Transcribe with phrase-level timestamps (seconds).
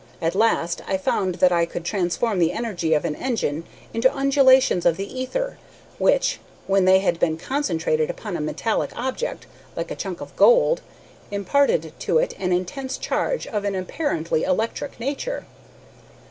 [0.19, 4.83] At last I found that I could transform the energy of an engine into undulations
[4.83, 5.59] of the ether,
[5.99, 9.45] which, when they had been concentrated upon a metallic object,
[9.75, 10.81] like a chunk of gold,
[11.29, 15.45] imparted to it an intense charge of an apparently electric nature.